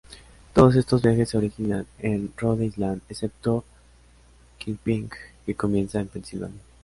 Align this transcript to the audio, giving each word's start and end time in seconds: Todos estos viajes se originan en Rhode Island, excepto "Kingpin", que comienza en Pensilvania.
Todos 0.55 0.75
estos 0.77 1.03
viajes 1.03 1.29
se 1.29 1.37
originan 1.37 1.85
en 1.99 2.33
Rhode 2.35 2.65
Island, 2.65 3.03
excepto 3.07 3.63
"Kingpin", 4.57 5.11
que 5.45 5.53
comienza 5.53 5.99
en 5.99 6.07
Pensilvania. 6.07 6.59